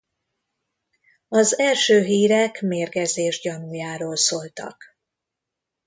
Az 1.27 1.59
első 1.59 2.01
hírek 2.03 2.61
mérgezés 2.61 3.39
gyanújáról 3.39 4.15
szóltak. 4.15 4.83